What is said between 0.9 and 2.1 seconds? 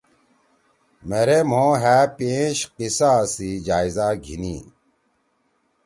مھیرے مھو ہأ